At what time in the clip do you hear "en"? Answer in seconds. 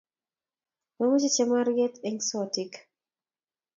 2.07-2.15